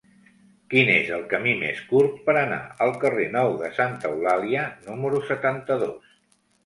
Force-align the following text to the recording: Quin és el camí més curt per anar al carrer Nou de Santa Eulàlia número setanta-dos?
Quin 0.73 0.87
és 0.93 1.09
el 1.17 1.25
camí 1.33 1.51
més 1.59 1.81
curt 1.91 2.17
per 2.29 2.35
anar 2.43 2.59
al 2.87 2.93
carrer 3.03 3.27
Nou 3.35 3.53
de 3.63 3.69
Santa 3.79 4.11
Eulàlia 4.13 4.65
número 4.89 5.21
setanta-dos? 5.31 6.15